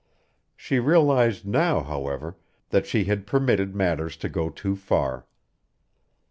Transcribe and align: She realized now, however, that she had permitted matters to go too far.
She 0.55 0.79
realized 0.79 1.45
now, 1.45 1.83
however, 1.83 2.35
that 2.69 2.87
she 2.87 3.03
had 3.03 3.27
permitted 3.27 3.75
matters 3.75 4.17
to 4.17 4.29
go 4.29 4.49
too 4.49 4.75
far. 4.75 5.27